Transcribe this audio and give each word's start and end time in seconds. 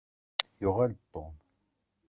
Yuɣal-d 0.61 0.99
Tom. 1.13 1.33